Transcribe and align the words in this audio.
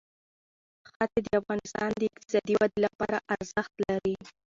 ښتې 0.89 1.19
د 1.25 1.27
افغانستان 1.41 1.89
د 1.95 2.01
اقتصادي 2.09 2.53
ودې 2.61 2.79
لپاره 2.87 3.17
ارزښت 3.33 3.73
لري. 3.87 4.15